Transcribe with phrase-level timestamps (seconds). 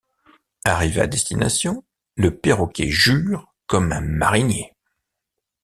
[0.63, 1.83] Arrivé à destination,
[2.15, 4.73] le perroquet jure comme un marinier.